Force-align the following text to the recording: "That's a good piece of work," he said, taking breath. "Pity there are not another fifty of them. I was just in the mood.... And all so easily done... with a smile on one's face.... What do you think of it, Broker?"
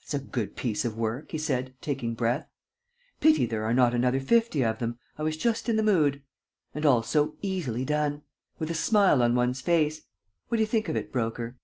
"That's 0.00 0.14
a 0.14 0.18
good 0.18 0.56
piece 0.56 0.84
of 0.84 0.98
work," 0.98 1.30
he 1.30 1.38
said, 1.38 1.76
taking 1.80 2.14
breath. 2.14 2.50
"Pity 3.20 3.46
there 3.46 3.62
are 3.62 3.72
not 3.72 3.94
another 3.94 4.18
fifty 4.18 4.64
of 4.64 4.80
them. 4.80 4.98
I 5.16 5.22
was 5.22 5.36
just 5.36 5.68
in 5.68 5.76
the 5.76 5.84
mood.... 5.84 6.20
And 6.74 6.84
all 6.84 7.04
so 7.04 7.36
easily 7.42 7.84
done... 7.84 8.22
with 8.58 8.72
a 8.72 8.74
smile 8.74 9.22
on 9.22 9.36
one's 9.36 9.60
face.... 9.60 10.02
What 10.48 10.56
do 10.56 10.62
you 10.62 10.66
think 10.66 10.88
of 10.88 10.96
it, 10.96 11.12
Broker?" 11.12 11.58